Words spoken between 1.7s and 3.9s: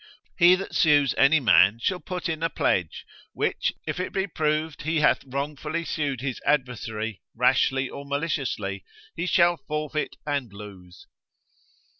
shall put in a pledge, which